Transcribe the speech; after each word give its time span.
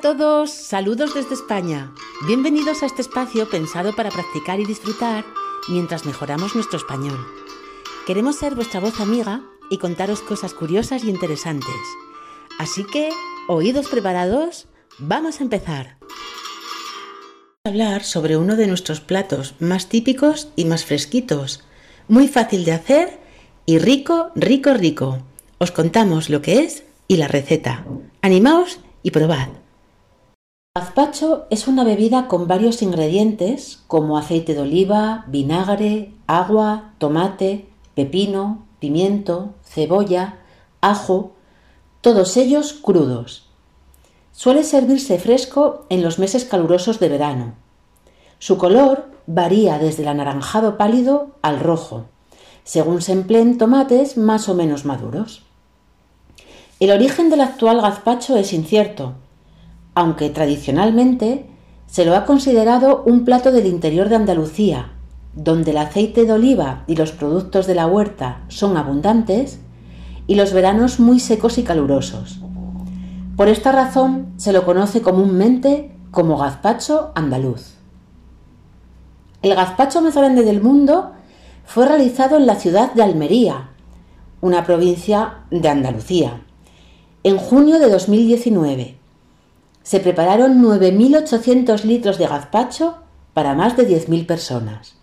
a 0.00 0.14
todos, 0.14 0.50
saludos 0.50 1.12
desde 1.12 1.34
España. 1.34 1.92
Bienvenidos 2.26 2.82
a 2.82 2.86
este 2.86 3.02
espacio 3.02 3.50
pensado 3.50 3.94
para 3.94 4.08
practicar 4.08 4.58
y 4.58 4.64
disfrutar 4.64 5.26
mientras 5.68 6.06
mejoramos 6.06 6.54
nuestro 6.54 6.78
español. 6.78 7.18
Queremos 8.06 8.36
ser 8.36 8.54
vuestra 8.54 8.80
voz 8.80 8.98
amiga 8.98 9.42
y 9.70 9.76
contaros 9.76 10.22
cosas 10.22 10.54
curiosas 10.54 11.04
y 11.04 11.10
interesantes. 11.10 11.76
Así 12.58 12.84
que, 12.84 13.10
oídos 13.46 13.88
preparados, 13.88 14.68
vamos 14.98 15.38
a 15.38 15.42
empezar. 15.42 15.98
Vamos 16.00 17.60
a 17.66 17.68
hablar 17.68 18.02
sobre 18.02 18.38
uno 18.38 18.56
de 18.56 18.68
nuestros 18.68 19.02
platos 19.02 19.54
más 19.60 19.90
típicos 19.90 20.48
y 20.56 20.64
más 20.64 20.86
fresquitos, 20.86 21.62
muy 22.08 22.26
fácil 22.26 22.64
de 22.64 22.72
hacer 22.72 23.18
y 23.66 23.78
rico, 23.78 24.30
rico, 24.34 24.72
rico. 24.72 25.18
Os 25.58 25.72
contamos 25.72 26.30
lo 26.30 26.40
que 26.40 26.60
es 26.60 26.84
y 27.06 27.18
la 27.18 27.28
receta. 27.28 27.84
Animaos 28.22 28.80
y 29.02 29.10
probad. 29.10 29.59
Gazpacho 30.78 31.48
es 31.50 31.66
una 31.66 31.82
bebida 31.82 32.28
con 32.28 32.46
varios 32.46 32.80
ingredientes 32.80 33.82
como 33.88 34.16
aceite 34.16 34.54
de 34.54 34.60
oliva, 34.60 35.24
vinagre, 35.26 36.14
agua, 36.28 36.92
tomate, 36.98 37.66
pepino, 37.96 38.64
pimiento, 38.78 39.52
cebolla, 39.64 40.38
ajo, 40.80 41.32
todos 42.02 42.36
ellos 42.36 42.72
crudos. 42.72 43.48
Suele 44.30 44.62
servirse 44.62 45.18
fresco 45.18 45.86
en 45.88 46.04
los 46.04 46.20
meses 46.20 46.44
calurosos 46.44 47.00
de 47.00 47.08
verano. 47.08 47.54
Su 48.38 48.56
color 48.56 49.10
varía 49.26 49.76
desde 49.80 50.04
el 50.04 50.08
anaranjado 50.08 50.78
pálido 50.78 51.32
al 51.42 51.58
rojo, 51.58 52.04
según 52.62 53.02
se 53.02 53.10
empleen 53.10 53.58
tomates 53.58 54.16
más 54.16 54.48
o 54.48 54.54
menos 54.54 54.84
maduros. 54.84 55.42
El 56.78 56.92
origen 56.92 57.28
del 57.28 57.40
actual 57.40 57.80
gazpacho 57.80 58.36
es 58.36 58.52
incierto, 58.52 59.14
aunque 60.00 60.30
tradicionalmente 60.30 61.44
se 61.86 62.06
lo 62.06 62.16
ha 62.16 62.24
considerado 62.24 63.02
un 63.04 63.26
plato 63.26 63.52
del 63.52 63.66
interior 63.66 64.08
de 64.08 64.16
Andalucía, 64.16 64.92
donde 65.34 65.72
el 65.72 65.76
aceite 65.76 66.24
de 66.24 66.32
oliva 66.32 66.84
y 66.86 66.96
los 66.96 67.12
productos 67.12 67.66
de 67.66 67.74
la 67.74 67.86
huerta 67.86 68.40
son 68.48 68.78
abundantes 68.78 69.60
y 70.26 70.36
los 70.36 70.54
veranos 70.54 71.00
muy 71.00 71.20
secos 71.20 71.58
y 71.58 71.64
calurosos. 71.64 72.40
Por 73.36 73.48
esta 73.48 73.72
razón 73.72 74.32
se 74.38 74.54
lo 74.54 74.64
conoce 74.64 75.02
comúnmente 75.02 75.94
como 76.10 76.38
gazpacho 76.38 77.12
andaluz. 77.14 77.74
El 79.42 79.54
gazpacho 79.54 80.00
más 80.00 80.14
grande 80.14 80.44
del 80.44 80.62
mundo 80.62 81.10
fue 81.66 81.86
realizado 81.86 82.38
en 82.38 82.46
la 82.46 82.54
ciudad 82.54 82.94
de 82.94 83.02
Almería, 83.02 83.68
una 84.40 84.64
provincia 84.64 85.40
de 85.50 85.68
Andalucía, 85.68 86.40
en 87.22 87.36
junio 87.36 87.78
de 87.78 87.90
2019 87.90 88.99
se 89.82 90.00
prepararon 90.00 90.62
9.800 90.62 91.84
litros 91.84 92.18
de 92.18 92.26
gazpacho 92.26 92.98
para 93.34 93.54
más 93.54 93.76
de 93.76 93.88
10.000 93.88 94.26
personas. 94.26 94.96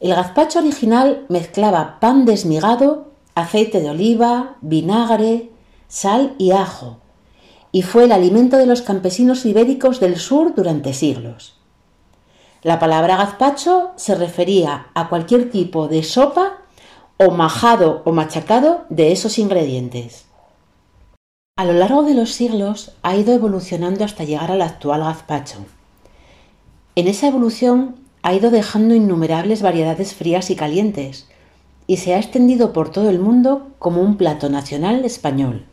El 0.00 0.14
gazpacho 0.14 0.58
original 0.58 1.24
mezclaba 1.28 1.98
pan 2.00 2.26
desmigado, 2.26 3.12
aceite 3.34 3.80
de 3.80 3.90
oliva, 3.90 4.56
vinagre, 4.60 5.50
sal 5.88 6.34
y 6.38 6.50
ajo, 6.50 6.98
y 7.72 7.82
fue 7.82 8.04
el 8.04 8.12
alimento 8.12 8.56
de 8.58 8.66
los 8.66 8.82
campesinos 8.82 9.46
ibéricos 9.46 10.00
del 10.00 10.16
sur 10.16 10.54
durante 10.54 10.92
siglos. 10.92 11.58
La 12.62 12.78
palabra 12.78 13.16
gazpacho 13.16 13.92
se 13.96 14.14
refería 14.14 14.88
a 14.94 15.08
cualquier 15.08 15.50
tipo 15.50 15.88
de 15.88 16.02
sopa 16.02 16.58
o 17.16 17.30
majado 17.30 18.02
o 18.04 18.12
machacado 18.12 18.84
de 18.90 19.12
esos 19.12 19.38
ingredientes. 19.38 20.25
A 21.58 21.64
lo 21.64 21.72
largo 21.72 22.02
de 22.02 22.12
los 22.12 22.34
siglos 22.34 22.92
ha 23.02 23.16
ido 23.16 23.32
evolucionando 23.32 24.04
hasta 24.04 24.24
llegar 24.24 24.52
al 24.52 24.60
actual 24.60 25.00
gazpacho. 25.00 25.64
En 26.96 27.08
esa 27.08 27.28
evolución 27.28 27.96
ha 28.22 28.34
ido 28.34 28.50
dejando 28.50 28.94
innumerables 28.94 29.62
variedades 29.62 30.12
frías 30.12 30.50
y 30.50 30.54
calientes 30.54 31.28
y 31.86 31.96
se 31.96 32.12
ha 32.12 32.18
extendido 32.18 32.74
por 32.74 32.90
todo 32.90 33.08
el 33.08 33.20
mundo 33.20 33.68
como 33.78 34.02
un 34.02 34.18
plato 34.18 34.50
nacional 34.50 35.06
español. 35.06 35.64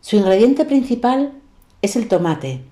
Su 0.00 0.16
ingrediente 0.16 0.64
principal 0.64 1.32
es 1.82 1.94
el 1.94 2.08
tomate, 2.08 2.62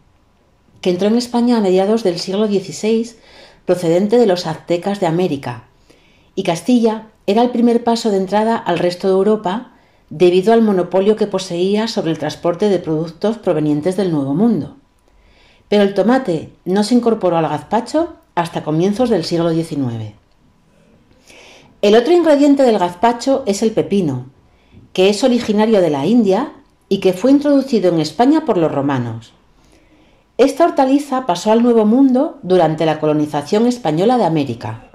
que 0.81 0.89
entró 0.89 1.09
en 1.09 1.19
España 1.19 1.59
a 1.59 1.61
mediados 1.61 2.03
del 2.03 2.19
siglo 2.19 2.47
XVI 2.47 3.11
procedente 3.67 4.17
de 4.17 4.27
los 4.27 4.47
aztecas 4.47 5.01
de 5.01 5.07
América, 5.07 5.65
y 6.35 6.45
Castilla 6.45 7.09
era 7.27 7.43
el 7.43 7.51
primer 7.51 7.85
paso 7.85 8.11
de 8.11 8.17
entrada 8.17 8.57
al 8.57 8.79
resto 8.79 9.09
de 9.09 9.15
Europa 9.15 9.74
debido 10.17 10.53
al 10.53 10.63
monopolio 10.63 11.17
que 11.17 11.27
poseía 11.27 11.89
sobre 11.89 12.13
el 12.13 12.19
transporte 12.19 12.69
de 12.69 12.79
productos 12.79 13.37
provenientes 13.37 13.97
del 13.97 14.13
Nuevo 14.13 14.33
Mundo. 14.33 14.77
Pero 15.69 15.83
el 15.83 15.93
tomate 15.93 16.53
no 16.65 16.85
se 16.85 16.95
incorporó 16.95 17.37
al 17.37 17.49
gazpacho 17.49 18.15
hasta 18.37 18.63
comienzos 18.63 19.11
del 19.11 19.25
siglo 19.25 19.51
XIX. 19.51 20.13
El 21.83 21.97
otro 21.97 22.13
ingrediente 22.13 22.63
del 22.63 22.79
gazpacho 22.79 23.43
es 23.47 23.65
el 23.65 23.73
pepino, 23.73 24.27
que 24.93 25.09
es 25.09 25.25
originario 25.25 25.81
de 25.81 25.91
la 25.91 26.07
India 26.07 26.53
y 26.89 26.99
que 26.99 27.13
fue 27.13 27.33
introducido 27.33 27.93
en 27.93 27.99
España 27.99 28.45
por 28.45 28.57
los 28.57 28.71
romanos. 28.71 29.33
Esta 30.39 30.65
hortaliza 30.65 31.27
pasó 31.27 31.51
al 31.51 31.65
Nuevo 31.65 31.87
Mundo 31.87 32.39
durante 32.45 32.87
la 32.87 33.01
colonización 33.01 33.67
española 33.67 34.17
de 34.17 34.27
América. 34.27 34.93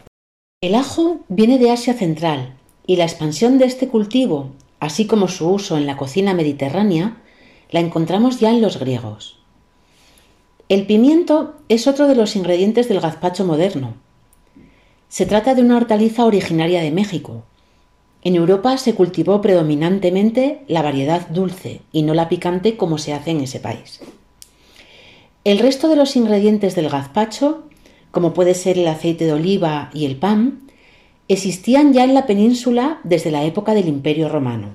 El 0.62 0.76
ajo 0.76 1.18
viene 1.28 1.58
de 1.58 1.72
Asia 1.72 1.94
Central 1.94 2.56
y 2.88 2.96
la 2.96 3.04
expansión 3.04 3.58
de 3.58 3.66
este 3.66 3.90
cultivo, 3.90 4.52
así 4.80 5.06
como 5.06 5.28
su 5.28 5.50
uso 5.50 5.78
en 5.78 5.86
la 5.86 5.98
cocina 5.98 6.34
mediterránea, 6.34 7.18
la 7.72 7.80
encontramos 7.80 8.40
ya 8.40 8.50
en 8.50 8.62
los 8.62 8.80
griegos. 8.80 9.40
El 10.70 10.86
pimiento 10.86 11.56
es 11.68 11.88
otro 11.88 12.08
de 12.08 12.16
los 12.16 12.36
ingredientes 12.36 12.88
del 12.90 13.00
gazpacho 13.00 13.46
moderno. 13.46 13.96
Se 15.08 15.26
trata 15.26 15.56
de 15.56 15.62
una 15.62 15.78
hortaliza 15.78 16.26
originaria 16.26 16.82
de 16.82 16.92
México. 16.92 17.44
En 18.22 18.36
Europa 18.36 18.78
se 18.78 18.94
cultivó 18.94 19.42
predominantemente 19.42 20.62
la 20.68 20.82
variedad 20.82 21.28
dulce 21.30 21.82
y 21.92 22.04
no 22.04 22.14
la 22.14 22.30
picante 22.30 22.78
como 22.78 22.98
se 22.98 23.14
hace 23.14 23.32
en 23.32 23.42
ese 23.42 23.60
país. 23.60 24.02
El 25.44 25.60
resto 25.60 25.88
de 25.88 25.96
los 25.96 26.16
ingredientes 26.16 26.76
del 26.76 26.90
gazpacho 26.90 27.64
como 28.12 28.34
puede 28.34 28.54
ser 28.56 28.78
el 28.78 28.88
aceite 28.88 29.26
de 29.26 29.34
oliva 29.34 29.90
y 29.94 30.06
el 30.06 30.16
pan, 30.16 30.69
existían 31.30 31.94
ya 31.94 32.04
en 32.04 32.14
la 32.14 32.26
península 32.26 33.00
desde 33.04 33.32
la 33.32 33.46
época 33.46 33.74
del 33.74 33.88
Imperio 33.88 34.28
romano. 34.28 34.70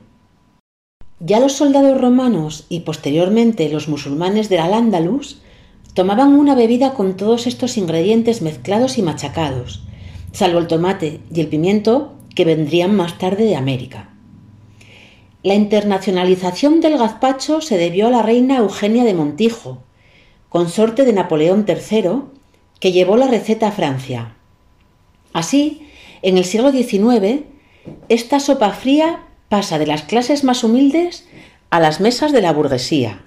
Ya 1.21 1.41
los 1.41 1.53
soldados 1.53 2.01
romanos 2.01 2.67
y 2.69 2.81
posteriormente 2.81 3.69
los 3.69 3.89
musulmanes 3.89 4.49
del 4.49 4.61
Al-Ándalus 4.61 5.43
tomaban 5.95 6.35
una 6.35 6.55
bebida 6.55 6.95
con 6.95 7.17
todos 7.17 7.47
estos 7.47 7.77
ingredientes 7.77 8.41
mezclados 8.41 8.99
y 8.99 9.03
machacados, 9.03 9.83
salvo 10.33 10.59
el 10.59 10.69
tomate 10.69 11.21
y 11.33 11.41
el 11.41 11.49
pimiento 11.49 12.15
que 12.35 12.45
vendrían 12.45 12.95
más 12.95 13.19
tarde 13.19 13.45
de 13.45 13.57
América. 13.57 14.11
La 15.43 15.55
internacionalización 15.55 16.81
del 16.81 16.99
gazpacho 16.99 17.61
se 17.61 17.79
debió 17.79 18.07
a 18.07 18.11
la 18.11 18.23
reina 18.23 18.59
Eugenia 18.59 19.05
de 19.05 19.15
Montijo, 19.15 19.83
consorte 20.49 21.05
de 21.05 21.13
Napoleón 21.13 21.67
III, 21.69 22.23
que 22.81 22.93
llevó 22.93 23.17
la 23.17 23.29
receta 23.29 23.69
a 23.69 23.73
Francia. 23.73 24.37
Así, 25.33 25.89
en 26.25 26.39
el 26.39 26.45
siglo 26.45 26.73
XIX, 26.73 27.45
esta 28.09 28.41
sopa 28.41 28.71
fría 28.73 29.27
pasa 29.49 29.79
de 29.79 29.87
las 29.87 30.03
clases 30.03 30.43
más 30.43 30.65
humildes 30.65 31.29
a 31.71 31.81
las 31.81 32.01
mesas 32.01 32.33
de 32.33 32.41
la 32.43 32.53
burguesía. 32.53 33.23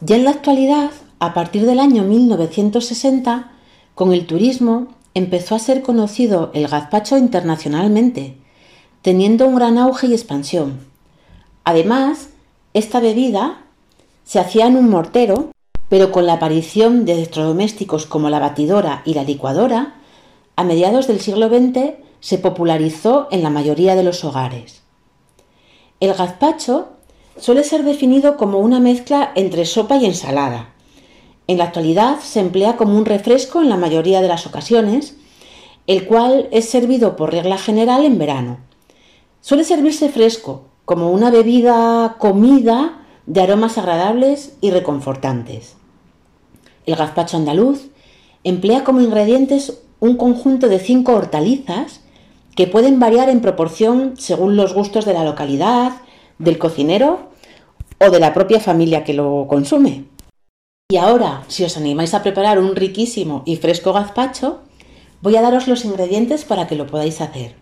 Ya 0.00 0.16
en 0.16 0.24
la 0.24 0.30
actualidad, 0.30 0.90
a 1.18 1.34
partir 1.34 1.66
del 1.66 1.80
año 1.80 2.04
1960, 2.04 3.52
con 3.94 4.12
el 4.12 4.26
turismo 4.26 4.88
empezó 5.14 5.54
a 5.56 5.58
ser 5.58 5.82
conocido 5.82 6.50
el 6.54 6.68
gazpacho 6.68 7.18
internacionalmente, 7.18 8.36
teniendo 9.02 9.46
un 9.46 9.56
gran 9.56 9.78
auge 9.78 10.06
y 10.06 10.12
expansión. 10.12 10.78
Además, 11.64 12.28
esta 12.72 13.00
bebida 13.00 13.64
se 14.24 14.38
hacía 14.38 14.66
en 14.68 14.76
un 14.76 14.88
mortero 14.88 15.50
pero 15.88 16.12
con 16.12 16.26
la 16.26 16.34
aparición 16.34 17.04
de 17.04 17.14
electrodomésticos 17.14 18.06
como 18.06 18.30
la 18.30 18.38
batidora 18.38 19.02
y 19.04 19.14
la 19.14 19.24
licuadora, 19.24 19.94
a 20.58 20.64
mediados 20.64 21.06
del 21.06 21.20
siglo 21.20 21.46
XX 21.46 21.92
se 22.18 22.36
popularizó 22.38 23.28
en 23.30 23.44
la 23.44 23.48
mayoría 23.48 23.94
de 23.94 24.02
los 24.02 24.24
hogares. 24.24 24.82
El 26.00 26.14
gazpacho 26.14 26.88
suele 27.36 27.62
ser 27.62 27.84
definido 27.84 28.36
como 28.36 28.58
una 28.58 28.80
mezcla 28.80 29.30
entre 29.36 29.64
sopa 29.64 29.98
y 29.98 30.06
ensalada. 30.06 30.74
En 31.46 31.58
la 31.58 31.64
actualidad 31.64 32.18
se 32.18 32.40
emplea 32.40 32.76
como 32.76 32.98
un 32.98 33.04
refresco 33.04 33.62
en 33.62 33.68
la 33.68 33.76
mayoría 33.76 34.20
de 34.20 34.26
las 34.26 34.48
ocasiones, 34.48 35.16
el 35.86 36.08
cual 36.08 36.48
es 36.50 36.68
servido 36.68 37.14
por 37.14 37.30
regla 37.30 37.56
general 37.56 38.04
en 38.04 38.18
verano. 38.18 38.58
Suele 39.40 39.62
servirse 39.62 40.08
fresco, 40.08 40.64
como 40.84 41.12
una 41.12 41.30
bebida 41.30 42.16
comida 42.18 43.06
de 43.26 43.42
aromas 43.42 43.78
agradables 43.78 44.56
y 44.60 44.72
reconfortantes. 44.72 45.76
El 46.84 46.96
gazpacho 46.96 47.36
andaluz 47.36 47.90
emplea 48.42 48.82
como 48.82 49.00
ingredientes 49.00 49.84
un 50.00 50.16
conjunto 50.16 50.68
de 50.68 50.78
cinco 50.78 51.14
hortalizas 51.14 52.00
que 52.54 52.66
pueden 52.66 52.98
variar 52.98 53.28
en 53.28 53.40
proporción 53.40 54.14
según 54.16 54.56
los 54.56 54.74
gustos 54.74 55.04
de 55.04 55.14
la 55.14 55.24
localidad, 55.24 55.92
del 56.38 56.58
cocinero 56.58 57.30
o 58.00 58.10
de 58.10 58.20
la 58.20 58.34
propia 58.34 58.60
familia 58.60 59.04
que 59.04 59.14
lo 59.14 59.46
consume. 59.48 60.04
Y 60.90 60.96
ahora, 60.96 61.44
si 61.48 61.64
os 61.64 61.76
animáis 61.76 62.14
a 62.14 62.22
preparar 62.22 62.58
un 62.58 62.74
riquísimo 62.74 63.42
y 63.44 63.56
fresco 63.56 63.92
gazpacho, 63.92 64.60
voy 65.20 65.36
a 65.36 65.42
daros 65.42 65.68
los 65.68 65.84
ingredientes 65.84 66.44
para 66.44 66.66
que 66.66 66.76
lo 66.76 66.86
podáis 66.86 67.20
hacer. 67.20 67.56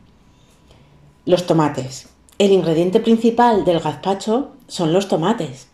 Los 1.25 1.47
tomates. 1.47 2.09
El 2.39 2.53
ingrediente 2.53 3.01
principal 3.01 3.65
del 3.65 3.81
gazpacho 3.81 4.53
son 4.69 4.93
los 4.93 5.09
tomates, 5.09 5.69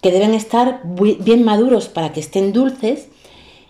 que 0.00 0.10
deben 0.10 0.34
estar 0.34 0.82
bien 0.84 1.44
maduros 1.44 1.88
para 1.88 2.12
que 2.12 2.20
estén 2.20 2.52
dulces 2.52 3.08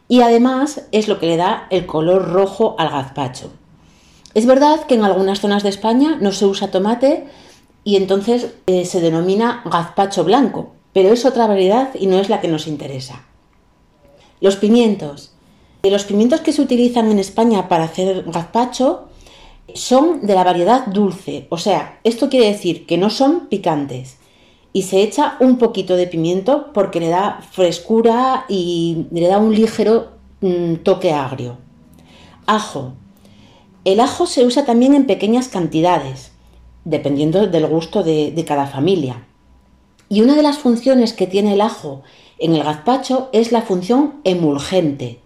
y 0.09 0.21
además 0.21 0.83
es 0.93 1.09
lo 1.09 1.19
que 1.19 1.27
le 1.27 1.37
da 1.37 1.67
el 1.71 1.87
color 1.87 2.31
rojo 2.31 2.77
al 2.79 2.91
gazpacho. 2.91 3.53
Es 4.35 4.47
verdad 4.47 4.85
que 4.87 4.95
en 4.95 5.05
algunas 5.05 5.41
zonas 5.41 5.63
de 5.63 5.71
España 5.71 6.19
no 6.21 6.33
se 6.33 6.47
usa 6.47 6.71
tomate 6.71 7.27
y 7.85 7.97
entonces 7.97 8.55
eh, 8.67 8.85
se 8.85 9.01
denomina 9.01 9.63
gazpacho 9.65 10.25
blanco, 10.25 10.73
pero 10.93 11.11
es 11.13 11.25
otra 11.25 11.47
variedad 11.47 11.91
y 11.95 12.07
no 12.07 12.19
es 12.19 12.29
la 12.29 12.41
que 12.41 12.49
nos 12.49 12.67
interesa. 12.67 13.25
Los 14.41 14.57
pimientos. 14.57 15.33
Los 15.83 16.05
pimientos 16.05 16.41
que 16.41 16.53
se 16.53 16.63
utilizan 16.63 17.11
en 17.11 17.19
España 17.19 17.69
para 17.69 17.85
hacer 17.85 18.25
gazpacho 18.25 19.09
son 19.75 20.27
de 20.27 20.35
la 20.35 20.45
variedad 20.45 20.87
dulce, 20.87 21.47
o 21.51 21.59
sea, 21.59 21.99
esto 22.05 22.29
quiere 22.29 22.47
decir 22.47 22.87
que 22.87 22.99
no 22.99 23.11
son 23.11 23.47
picantes. 23.49 24.19
Y 24.77 24.83
se 24.83 25.01
echa 25.01 25.39
un 25.41 25.57
poquito 25.57 25.97
de 25.97 26.07
pimiento 26.07 26.71
porque 26.75 27.01
le 27.01 27.09
da 27.09 27.41
frescura 27.51 28.45
y 28.47 29.07
le 29.11 29.27
da 29.27 29.39
un 29.39 29.55
ligero 29.55 30.09
mm, 30.43 30.75
toque 30.85 31.15
agrio. 31.15 31.57
Ajo. 32.45 32.93
El 33.87 34.01
ajo 34.01 34.27
se 34.27 34.45
usa 34.45 34.67
también 34.67 34.93
en 34.93 35.07
pequeñas 35.07 35.49
cantidades, 35.49 36.33
dependiendo 36.85 37.47
del 37.47 37.67
gusto 37.67 38.03
de, 38.03 38.33
de 38.33 38.45
cada 38.45 38.67
familia. 38.67 39.27
Y 40.11 40.21
una 40.21 40.37
de 40.37 40.43
las 40.43 40.59
funciones 40.59 41.15
que 41.15 41.27
tiene 41.27 41.55
el 41.55 41.63
ajo 41.63 42.03
en 42.39 42.55
el 42.55 42.63
gazpacho 42.63 43.31
es 43.33 43.53
la 43.53 43.63
función 43.63 44.21
emulgente, 44.25 45.21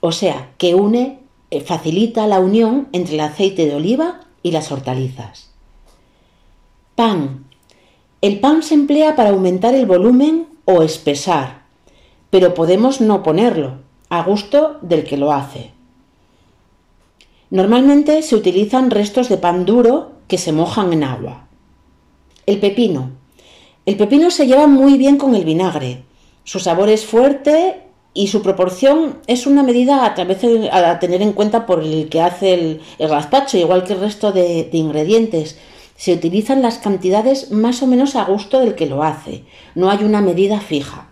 o 0.00 0.10
sea, 0.10 0.50
que 0.58 0.74
une 0.74 1.20
eh, 1.52 1.60
facilita 1.60 2.26
la 2.26 2.40
unión 2.40 2.88
entre 2.90 3.14
el 3.14 3.20
aceite 3.20 3.66
de 3.66 3.76
oliva 3.76 4.22
y 4.42 4.50
las 4.50 4.72
hortalizas. 4.72 5.52
Pan. 6.96 7.44
El 8.20 8.40
pan 8.40 8.62
se 8.62 8.74
emplea 8.74 9.14
para 9.14 9.30
aumentar 9.30 9.74
el 9.74 9.86
volumen 9.86 10.48
o 10.64 10.82
espesar, 10.82 11.62
pero 12.30 12.54
podemos 12.54 13.00
no 13.00 13.22
ponerlo, 13.22 13.74
a 14.08 14.22
gusto 14.22 14.78
del 14.82 15.04
que 15.04 15.16
lo 15.16 15.32
hace. 15.32 15.70
Normalmente 17.50 18.22
se 18.22 18.34
utilizan 18.34 18.90
restos 18.90 19.28
de 19.28 19.38
pan 19.38 19.64
duro 19.64 20.12
que 20.26 20.36
se 20.36 20.52
mojan 20.52 20.92
en 20.92 21.04
agua. 21.04 21.46
El 22.44 22.58
pepino. 22.58 23.10
El 23.86 23.96
pepino 23.96 24.30
se 24.30 24.46
lleva 24.46 24.66
muy 24.66 24.98
bien 24.98 25.16
con 25.16 25.34
el 25.34 25.44
vinagre. 25.44 26.02
Su 26.44 26.58
sabor 26.58 26.90
es 26.90 27.06
fuerte 27.06 27.82
y 28.12 28.26
su 28.26 28.42
proporción 28.42 29.18
es 29.26 29.46
una 29.46 29.62
medida 29.62 30.04
a, 30.04 30.14
través 30.14 30.38
a 30.72 30.98
tener 30.98 31.22
en 31.22 31.32
cuenta 31.32 31.66
por 31.66 31.82
el 31.82 32.08
que 32.08 32.20
hace 32.20 32.54
el, 32.54 32.80
gazpacho, 32.98 33.56
igual 33.56 33.84
que 33.84 33.94
el 33.94 34.00
resto 34.00 34.32
de, 34.32 34.68
ingredientes. 34.72 35.56
Se 35.98 36.12
utilizan 36.12 36.62
las 36.62 36.78
cantidades 36.78 37.50
más 37.50 37.82
o 37.82 37.88
menos 37.88 38.14
a 38.14 38.22
gusto 38.22 38.60
del 38.60 38.76
que 38.76 38.86
lo 38.86 39.02
hace, 39.02 39.44
no 39.74 39.90
hay 39.90 40.04
una 40.04 40.20
medida 40.20 40.60
fija. 40.60 41.08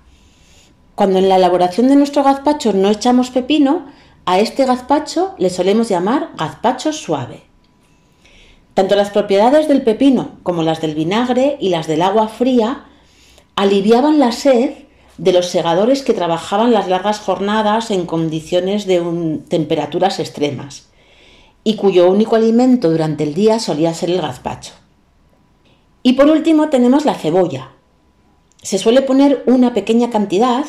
Cuando 0.95 1.19
en 1.19 1.29
la 1.29 1.37
elaboración 1.37 1.89
de 1.89 1.97
nuestro 1.97 2.23
gazpacho 2.23 2.73
no 2.73 2.89
echamos 2.89 3.31
pepino, 3.31 3.87
a 4.27 4.39
este 4.39 4.65
gazpacho 4.65 5.35
le 5.39 5.51
solemos 5.51 5.89
llamar 5.89 6.31
gazpacho 6.39 6.93
suave. 6.93 7.43
Tanto 8.75 8.95
las 8.95 9.11
propiedades 9.11 9.67
del 9.67 9.83
pepino 9.83 10.39
como 10.45 10.63
las 10.63 10.81
del 10.81 10.95
vinagre 10.95 11.57
y 11.61 11.71
las 11.71 11.89
del 11.89 12.01
agua 12.01 12.29
fría 12.29 12.85
aliviaban 13.57 14.21
la 14.21 14.31
sed 14.31 14.71
de 15.19 15.33
los 15.33 15.47
segadores 15.47 16.03
que 16.03 16.13
trabajaban 16.13 16.73
las 16.73 16.87
largas 16.87 17.19
jornadas 17.19 17.91
en 17.91 18.07
condiciones 18.07 18.87
de 18.87 19.41
temperaturas 19.49 20.21
extremas 20.21 20.87
y 21.67 21.75
cuyo 21.75 22.09
único 22.09 22.37
alimento 22.37 22.93
durante 22.93 23.25
el 23.25 23.35
día 23.35 23.59
solía 23.59 23.93
ser 23.93 24.11
el 24.11 24.21
gazpacho. 24.21 24.73
Y 26.05 26.13
por 26.13 26.31
último 26.31 26.69
tenemos 26.69 27.05
la 27.05 27.15
cebolla. 27.15 27.73
Se 28.63 28.79
suele 28.79 29.03
poner 29.03 29.43
una 29.47 29.75
pequeña 29.75 30.09
cantidad 30.09 30.65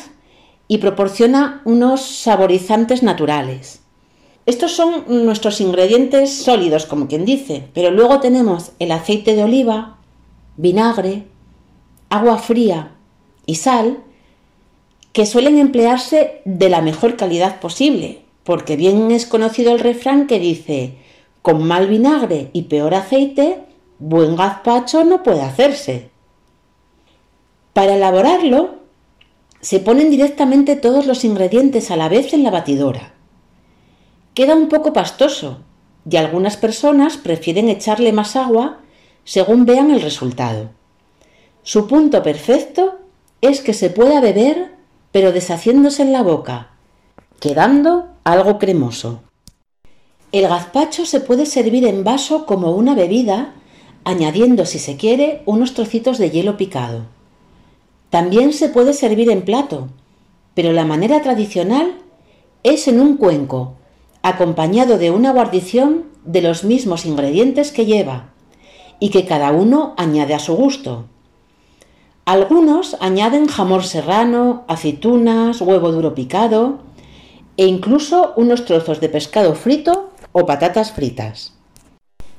y 0.66 0.78
proporciona 0.78 1.62
unos 1.64 2.00
saborizantes 2.00 3.04
naturales. 3.04 3.82
Estos 4.44 4.72
son 4.72 5.04
nuestros 5.24 5.60
ingredientes 5.60 6.34
sólidos, 6.34 6.84
como 6.84 7.06
quien 7.06 7.24
dice, 7.24 7.68
pero 7.74 7.92
luego 7.92 8.18
tenemos 8.18 8.72
el 8.80 8.90
aceite 8.90 9.36
de 9.36 9.44
oliva, 9.44 9.98
vinagre, 10.56 11.28
agua 12.10 12.38
fría 12.38 12.96
y 13.46 13.54
sal 13.54 13.98
que 15.12 15.26
suelen 15.26 15.58
emplearse 15.58 16.42
de 16.44 16.68
la 16.68 16.80
mejor 16.80 17.16
calidad 17.16 17.60
posible, 17.60 18.24
porque 18.48 18.76
bien 18.76 19.10
es 19.10 19.26
conocido 19.26 19.72
el 19.72 19.78
refrán 19.78 20.26
que 20.26 20.38
dice, 20.38 20.94
con 21.42 21.64
mal 21.64 21.86
vinagre 21.86 22.48
y 22.54 22.62
peor 22.62 22.94
aceite, 22.94 23.58
buen 23.98 24.36
gazpacho 24.36 25.04
no 25.04 25.22
puede 25.22 25.42
hacerse. 25.42 26.08
Para 27.74 27.96
elaborarlo, 27.96 28.76
se 29.60 29.80
ponen 29.80 30.08
directamente 30.08 30.76
todos 30.76 31.04
los 31.04 31.26
ingredientes 31.26 31.90
a 31.90 31.96
la 31.96 32.08
vez 32.08 32.32
en 32.32 32.42
la 32.42 32.50
batidora. 32.50 33.12
Queda 34.32 34.54
un 34.54 34.70
poco 34.70 34.94
pastoso 34.94 35.58
y 36.10 36.16
algunas 36.16 36.56
personas 36.56 37.18
prefieren 37.18 37.68
echarle 37.68 38.14
más 38.14 38.34
agua 38.34 38.78
según 39.24 39.66
vean 39.66 39.90
el 39.90 40.00
resultado. 40.00 40.70
Su 41.62 41.86
punto 41.86 42.22
perfecto 42.22 42.98
es 43.42 43.60
que 43.60 43.74
se 43.74 43.90
pueda 43.90 44.22
beber 44.22 44.72
pero 45.12 45.32
deshaciéndose 45.32 46.00
en 46.00 46.14
la 46.14 46.22
boca, 46.22 46.77
quedando 47.40 48.08
algo 48.24 48.58
cremoso. 48.58 49.20
El 50.32 50.48
gazpacho 50.48 51.06
se 51.06 51.20
puede 51.20 51.46
servir 51.46 51.86
en 51.86 52.04
vaso 52.04 52.46
como 52.46 52.72
una 52.72 52.94
bebida, 52.94 53.54
añadiendo, 54.04 54.66
si 54.66 54.78
se 54.78 54.96
quiere, 54.96 55.42
unos 55.46 55.74
trocitos 55.74 56.18
de 56.18 56.30
hielo 56.30 56.56
picado. 56.56 57.06
También 58.10 58.52
se 58.52 58.68
puede 58.68 58.92
servir 58.92 59.30
en 59.30 59.42
plato, 59.42 59.88
pero 60.54 60.72
la 60.72 60.84
manera 60.84 61.22
tradicional 61.22 61.98
es 62.64 62.88
en 62.88 63.00
un 63.00 63.16
cuenco, 63.16 63.74
acompañado 64.22 64.98
de 64.98 65.10
una 65.10 65.32
guarnición 65.32 66.06
de 66.24 66.42
los 66.42 66.64
mismos 66.64 67.06
ingredientes 67.06 67.70
que 67.70 67.86
lleva, 67.86 68.30
y 68.98 69.10
que 69.10 69.26
cada 69.26 69.52
uno 69.52 69.94
añade 69.96 70.34
a 70.34 70.40
su 70.40 70.56
gusto. 70.56 71.04
Algunos 72.24 72.96
añaden 73.00 73.46
jamón 73.46 73.84
serrano, 73.84 74.64
aceitunas, 74.66 75.60
huevo 75.60 75.92
duro 75.92 76.14
picado 76.14 76.87
e 77.58 77.66
incluso 77.66 78.32
unos 78.36 78.64
trozos 78.64 79.00
de 79.00 79.10
pescado 79.10 79.54
frito 79.54 80.08
o 80.32 80.46
patatas 80.46 80.92
fritas. 80.92 81.52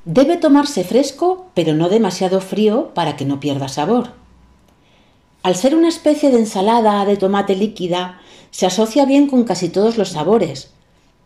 Debe 0.05 0.37
tomarse 0.37 0.83
fresco, 0.83 1.45
pero 1.53 1.75
no 1.75 1.89
demasiado 1.89 2.41
frío 2.41 2.89
para 2.95 3.15
que 3.15 3.25
no 3.25 3.39
pierda 3.39 3.67
sabor. 3.67 4.17
Al 5.43 5.55
ser 5.55 5.75
una 5.75 5.89
especie 5.89 6.31
de 6.31 6.39
ensalada 6.39 7.05
de 7.05 7.17
tomate 7.17 7.55
líquida, 7.55 8.19
se 8.49 8.65
asocia 8.65 9.05
bien 9.05 9.27
con 9.27 9.43
casi 9.43 9.69
todos 9.69 9.97
los 9.97 10.09
sabores, 10.09 10.73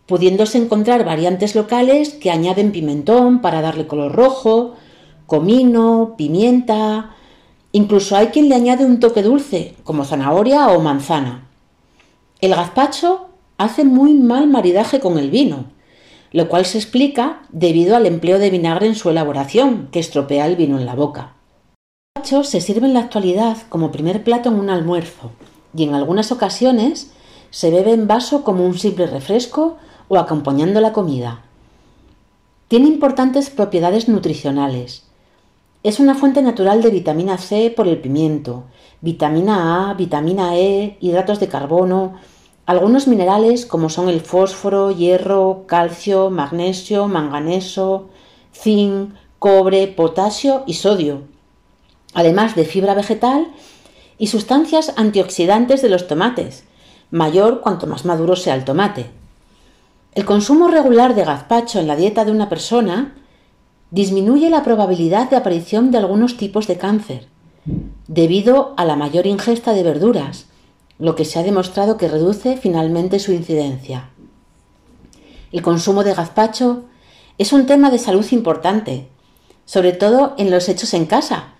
pudiéndose 0.04 0.58
encontrar 0.58 1.06
variantes 1.06 1.54
locales 1.54 2.10
que 2.10 2.30
añaden 2.30 2.72
pimentón 2.72 3.40
para 3.40 3.62
darle 3.62 3.86
color 3.86 4.12
rojo, 4.12 4.74
comino, 5.26 6.14
pimienta, 6.18 7.14
Incluso 7.74 8.16
hay 8.16 8.28
quien 8.28 8.48
le 8.48 8.54
añade 8.54 8.84
un 8.84 9.00
toque 9.00 9.20
dulce, 9.20 9.74
como 9.82 10.04
zanahoria 10.04 10.68
o 10.68 10.80
manzana. 10.80 11.48
El 12.40 12.54
gazpacho 12.54 13.30
hace 13.64 13.84
muy 13.84 14.14
mal 14.14 14.46
maridaje 14.46 15.00
con 15.00 15.18
el 15.18 15.30
vino, 15.30 15.66
lo 16.32 16.48
cual 16.48 16.64
se 16.64 16.78
explica 16.78 17.42
debido 17.50 17.96
al 17.96 18.06
empleo 18.06 18.38
de 18.38 18.50
vinagre 18.50 18.86
en 18.86 18.94
su 18.94 19.10
elaboración, 19.10 19.88
que 19.90 20.00
estropea 20.00 20.46
el 20.46 20.56
vino 20.56 20.78
en 20.78 20.86
la 20.86 20.94
boca. 20.94 21.34
El 22.14 22.22
gazpacho 22.22 22.44
se 22.44 22.60
sirve 22.60 22.86
en 22.86 22.94
la 22.94 23.00
actualidad 23.00 23.56
como 23.68 23.92
primer 23.92 24.22
plato 24.22 24.48
en 24.48 24.56
un 24.56 24.70
almuerzo 24.70 25.30
y 25.76 25.84
en 25.84 25.94
algunas 25.94 26.30
ocasiones 26.32 27.12
se 27.50 27.70
bebe 27.70 27.92
en 27.92 28.06
vaso 28.06 28.44
como 28.44 28.66
un 28.66 28.78
simple 28.78 29.06
refresco 29.06 29.78
o 30.08 30.18
acompañando 30.18 30.80
la 30.80 30.92
comida. 30.92 31.42
Tiene 32.68 32.88
importantes 32.88 33.50
propiedades 33.50 34.08
nutricionales, 34.08 35.04
es 35.84 36.00
una 36.00 36.14
fuente 36.14 36.40
natural 36.40 36.80
de 36.80 36.88
vitamina 36.88 37.36
C 37.36 37.70
por 37.70 37.86
el 37.86 38.00
pimiento, 38.00 38.64
vitamina 39.02 39.90
A, 39.90 39.92
vitamina 39.92 40.56
E, 40.56 40.96
hidratos 40.98 41.40
de 41.40 41.48
carbono, 41.48 42.14
algunos 42.66 43.06
minerales 43.06 43.66
como 43.66 43.90
son 43.90 44.08
el 44.08 44.20
fósforo, 44.20 44.90
hierro, 44.90 45.64
calcio, 45.66 46.30
magnesio, 46.30 47.08
manganeso, 47.08 48.08
zinc, 48.54 49.14
cobre, 49.38 49.86
potasio 49.88 50.62
y 50.66 50.74
sodio, 50.74 51.22
además 52.14 52.54
de 52.54 52.64
fibra 52.64 52.94
vegetal 52.94 53.48
y 54.16 54.28
sustancias 54.28 54.94
antioxidantes 54.96 55.82
de 55.82 55.90
los 55.90 56.06
tomates, 56.06 56.64
mayor 57.10 57.60
cuanto 57.60 57.86
más 57.86 58.06
maduro 58.06 58.36
sea 58.36 58.54
el 58.54 58.64
tomate. 58.64 59.10
El 60.14 60.24
consumo 60.24 60.68
regular 60.68 61.14
de 61.14 61.24
gazpacho 61.24 61.80
en 61.80 61.88
la 61.88 61.96
dieta 61.96 62.24
de 62.24 62.30
una 62.30 62.48
persona 62.48 63.14
disminuye 63.90 64.48
la 64.48 64.62
probabilidad 64.62 65.28
de 65.28 65.36
aparición 65.36 65.90
de 65.90 65.98
algunos 65.98 66.36
tipos 66.36 66.66
de 66.66 66.78
cáncer, 66.78 67.28
debido 68.08 68.74
a 68.76 68.84
la 68.84 68.96
mayor 68.96 69.26
ingesta 69.26 69.72
de 69.72 69.82
verduras, 69.82 70.46
lo 70.98 71.16
que 71.16 71.24
se 71.24 71.38
ha 71.38 71.42
demostrado 71.42 71.96
que 71.96 72.08
reduce 72.08 72.56
finalmente 72.56 73.18
su 73.18 73.32
incidencia. 73.32 74.10
El 75.52 75.62
consumo 75.62 76.04
de 76.04 76.14
gazpacho 76.14 76.84
es 77.38 77.52
un 77.52 77.66
tema 77.66 77.90
de 77.90 77.98
salud 77.98 78.26
importante, 78.30 79.08
sobre 79.64 79.92
todo 79.92 80.34
en 80.38 80.50
los 80.50 80.68
hechos 80.68 80.94
en 80.94 81.06
casa, 81.06 81.54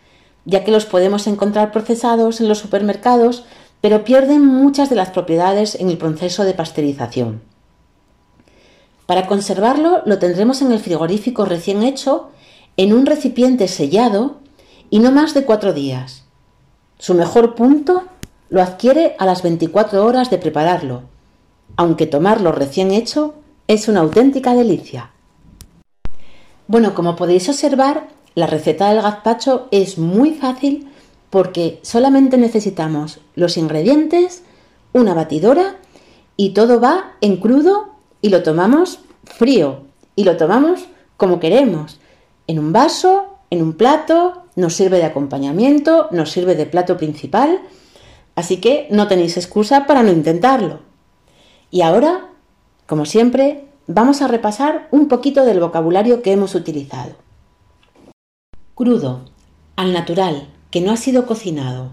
ya 0.44 0.64
que 0.64 0.70
los 0.70 0.84
podemos 0.84 1.26
encontrar 1.26 1.72
procesados 1.72 2.40
en 2.40 2.48
los 2.48 2.58
supermercados, 2.58 3.44
pero 3.80 4.04
pierden 4.04 4.44
muchas 4.44 4.90
de 4.90 4.96
las 4.96 5.10
propiedades 5.10 5.74
en 5.74 5.90
el 5.90 5.98
proceso 5.98 6.44
de 6.44 6.54
pasteurización. 6.54 7.42
Para 9.06 9.26
conservarlo 9.26 10.02
lo 10.06 10.18
tendremos 10.18 10.62
en 10.62 10.72
el 10.72 10.78
frigorífico 10.78 11.44
recién 11.44 11.82
hecho, 11.82 12.30
en 12.76 12.92
un 12.92 13.06
recipiente 13.06 13.68
sellado 13.68 14.38
y 14.90 14.98
no 14.98 15.12
más 15.12 15.34
de 15.34 15.44
cuatro 15.44 15.72
días. 15.72 16.24
Su 16.98 17.14
mejor 17.14 17.54
punto 17.54 18.04
lo 18.54 18.62
adquiere 18.62 19.16
a 19.18 19.26
las 19.26 19.42
24 19.42 20.06
horas 20.06 20.30
de 20.30 20.38
prepararlo, 20.38 21.02
aunque 21.74 22.06
tomarlo 22.06 22.52
recién 22.52 22.92
hecho 22.92 23.34
es 23.66 23.88
una 23.88 23.98
auténtica 23.98 24.54
delicia. 24.54 25.10
Bueno, 26.68 26.94
como 26.94 27.16
podéis 27.16 27.48
observar, 27.48 28.06
la 28.36 28.46
receta 28.46 28.90
del 28.90 29.02
gazpacho 29.02 29.66
es 29.72 29.98
muy 29.98 30.34
fácil 30.34 30.88
porque 31.30 31.80
solamente 31.82 32.36
necesitamos 32.36 33.18
los 33.34 33.56
ingredientes, 33.56 34.44
una 34.92 35.14
batidora 35.14 35.74
y 36.36 36.50
todo 36.50 36.78
va 36.78 37.14
en 37.20 37.38
crudo 37.38 37.88
y 38.22 38.28
lo 38.28 38.44
tomamos 38.44 39.00
frío 39.24 39.80
y 40.14 40.22
lo 40.22 40.36
tomamos 40.36 40.86
como 41.16 41.40
queremos, 41.40 41.98
en 42.46 42.60
un 42.60 42.72
vaso, 42.72 43.36
en 43.50 43.62
un 43.62 43.72
plato, 43.72 44.44
nos 44.54 44.74
sirve 44.74 44.98
de 44.98 45.06
acompañamiento, 45.06 46.06
nos 46.12 46.30
sirve 46.30 46.54
de 46.54 46.66
plato 46.66 46.96
principal, 46.96 47.60
así 48.34 48.58
que 48.58 48.88
no 48.90 49.08
tenéis 49.08 49.36
excusa 49.36 49.86
para 49.86 50.02
no 50.02 50.10
intentarlo. 50.10 50.80
Y 51.70 51.82
ahora, 51.82 52.30
como 52.86 53.04
siempre, 53.04 53.66
vamos 53.86 54.22
a 54.22 54.28
repasar 54.28 54.88
un 54.90 55.08
poquito 55.08 55.44
del 55.44 55.60
vocabulario 55.60 56.22
que 56.22 56.32
hemos 56.32 56.54
utilizado. 56.54 57.16
Crudo, 58.74 59.26
al 59.76 59.92
natural, 59.92 60.48
que 60.70 60.80
no 60.80 60.92
ha 60.92 60.96
sido 60.96 61.26
cocinado. 61.26 61.92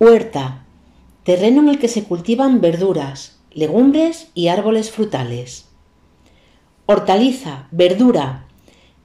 Huerta, 0.00 0.64
terreno 1.22 1.62
en 1.62 1.68
el 1.68 1.78
que 1.78 1.88
se 1.88 2.04
cultivan 2.04 2.60
verduras, 2.60 3.38
legumbres 3.52 4.28
y 4.34 4.48
árboles 4.48 4.90
frutales. 4.90 5.66
Hortaliza, 6.86 7.68
verdura, 7.70 8.46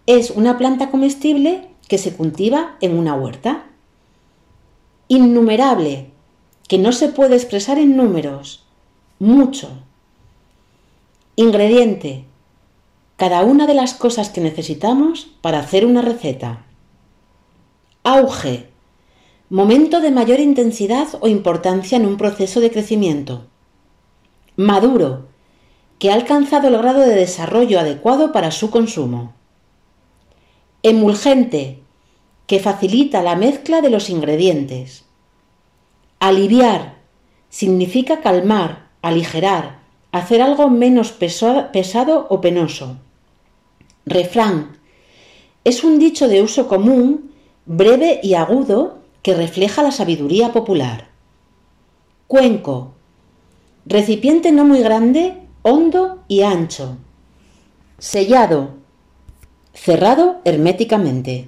es 0.05 0.31
una 0.31 0.57
planta 0.57 0.89
comestible 0.89 1.69
que 1.87 1.97
se 1.97 2.13
cultiva 2.13 2.77
en 2.81 2.97
una 2.97 3.13
huerta. 3.13 3.65
Innumerable, 5.07 6.11
que 6.69 6.77
no 6.77 6.91
se 6.91 7.09
puede 7.09 7.35
expresar 7.35 7.79
en 7.79 7.97
números, 7.97 8.63
mucho. 9.17 9.69
Ingrediente. 11.35 12.25
Cada 13.17 13.41
una 13.41 13.65
de 13.65 13.73
las 13.73 13.95
cosas 13.95 14.29
que 14.29 14.39
necesitamos 14.39 15.27
para 15.41 15.59
hacer 15.59 15.83
una 15.83 16.03
receta. 16.03 16.67
Auge. 18.03 18.69
Momento 19.49 19.99
de 19.99 20.11
mayor 20.11 20.39
intensidad 20.39 21.07
o 21.19 21.27
importancia 21.27 21.97
en 21.97 22.05
un 22.05 22.17
proceso 22.17 22.59
de 22.59 22.69
crecimiento. 22.69 23.47
Maduro. 24.55 25.25
Que 25.97 26.11
ha 26.11 26.13
alcanzado 26.13 26.67
el 26.67 26.77
grado 26.77 26.99
de 26.99 27.15
desarrollo 27.15 27.79
adecuado 27.79 28.31
para 28.31 28.51
su 28.51 28.69
consumo. 28.69 29.33
Emulgente. 30.83 31.81
Que 32.45 32.59
facilita 32.59 33.23
la 33.23 33.35
mezcla 33.35 33.81
de 33.81 33.89
los 33.89 34.11
ingredientes. 34.11 35.08
Aliviar. 36.19 36.95
Significa 37.49 38.19
calmar, 38.19 38.89
aligerar, 39.01 39.79
hacer 40.11 40.41
algo 40.41 40.69
menos 40.69 41.13
pesado 41.13 42.27
o 42.29 42.41
penoso. 42.41 42.97
Refrán. 44.05 44.77
Es 45.63 45.85
un 45.85 45.97
dicho 45.97 46.27
de 46.27 46.41
uso 46.41 46.67
común, 46.67 47.31
breve 47.65 48.19
y 48.21 48.33
agudo, 48.33 48.99
que 49.21 49.33
refleja 49.33 49.81
la 49.81 49.91
sabiduría 49.91 50.51
popular. 50.51 51.07
Cuenco. 52.27 52.93
Recipiente 53.85 54.51
no 54.51 54.65
muy 54.65 54.81
grande, 54.81 55.37
hondo 55.61 56.23
y 56.27 56.41
ancho. 56.41 56.97
Sellado. 57.97 58.71
Cerrado 59.73 60.41
herméticamente. 60.43 61.47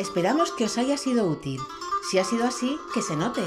Esperamos 0.00 0.50
que 0.50 0.64
os 0.64 0.78
haya 0.78 0.96
sido 0.96 1.26
útil. 1.26 1.60
Si 2.08 2.18
ha 2.18 2.24
sido 2.24 2.46
así, 2.46 2.78
que 2.94 3.02
se 3.02 3.16
note. 3.16 3.42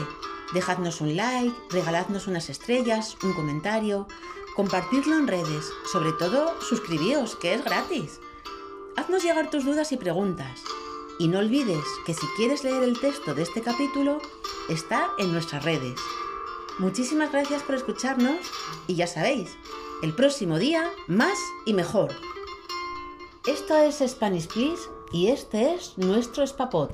Dejadnos 0.54 1.02
un 1.02 1.16
like, 1.16 1.52
regaladnos 1.72 2.28
unas 2.28 2.48
estrellas, 2.48 3.18
un 3.24 3.34
comentario, 3.34 4.08
compartirlo 4.56 5.18
en 5.18 5.26
redes, 5.28 5.66
sobre 5.92 6.12
todo 6.12 6.54
suscribíos, 6.62 7.36
que 7.36 7.56
es 7.56 7.64
gratis. 7.66 8.20
Haznos 8.96 9.24
llegar 9.24 9.50
tus 9.50 9.66
dudas 9.66 9.92
y 9.94 9.98
preguntas. 9.98 10.62
Y 11.18 11.28
no 11.28 11.40
olvides 11.40 11.84
que 12.06 12.14
si 12.14 12.28
quieres 12.38 12.64
leer 12.64 12.84
el 12.84 13.00
texto 13.00 13.34
de 13.34 13.42
este 13.42 13.64
capítulo, 13.64 14.20
está 14.70 15.10
en 15.18 15.34
nuestras 15.34 15.66
redes. 15.66 16.00
Muchísimas 16.78 17.32
gracias 17.32 17.64
por 17.64 17.74
escucharnos 17.74 18.38
y 18.86 18.94
ya 18.94 19.08
sabéis, 19.08 19.58
el 20.04 20.14
próximo 20.14 20.60
día 20.60 20.92
más 21.08 21.40
y 21.66 21.74
mejor. 21.74 22.14
Esto 23.48 23.76
es 23.76 24.04
Spanish 24.08 24.48
Please 24.48 24.84
y 25.14 25.28
este 25.28 25.76
es 25.76 25.98
nuestro 25.98 26.46
Spapod. 26.46 26.90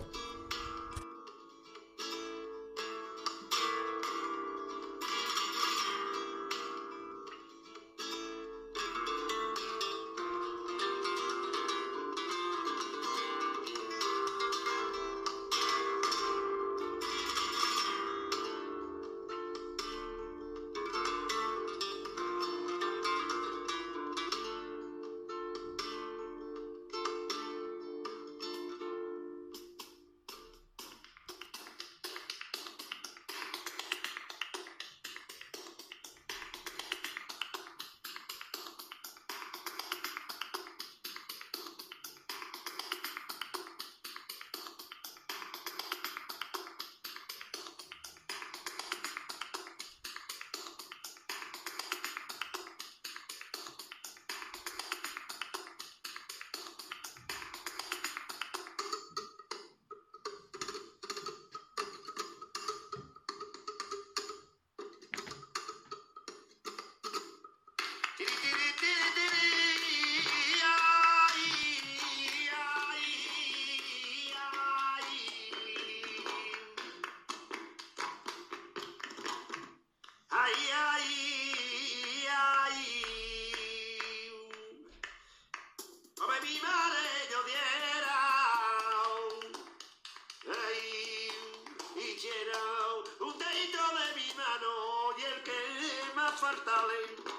Dolly. 96.65 97.38